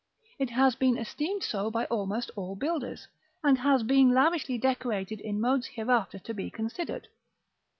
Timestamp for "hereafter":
5.67-6.17